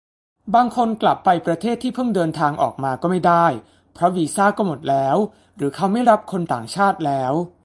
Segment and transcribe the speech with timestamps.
[0.55, 3.45] บางคนกลับไปประเทศที่เพิ่งเดินทางออกมาก็ไม่ได้
[3.93, 5.17] เพราะวีซ่าก็หมดแล้ว
[5.55, 7.33] หรือเขาไม่รับคนต่างชาติแล้ว